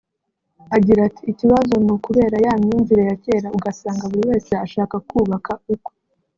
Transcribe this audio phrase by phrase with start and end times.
[0.75, 5.93] Agira ati “Ikibazo ni ukubera ya myumvire ya kera ugasanga buri wese ashaka kubaka ukwe